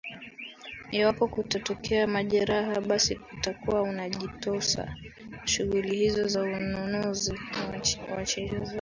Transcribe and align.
iwapo 0.91 1.27
kutatokea 1.27 2.07
majeraha 2.07 2.81
basi 2.81 3.19
atakuwa 3.37 3.89
anajitosa 3.89 4.83
katika 4.83 5.47
shughuli 5.47 5.95
hizo 5.95 6.27
za 6.27 6.41
ununuzi 6.41 7.39
wa 8.09 8.15
wachezaji 8.17 8.69